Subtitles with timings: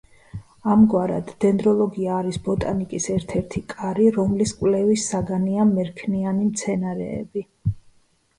[0.75, 7.47] ამგვარად, დენდროლოგია არის ბოტანიკის ერთ-ერთი კარი, რომლის კვლევის საგანია მერქნიანი მცენარეები.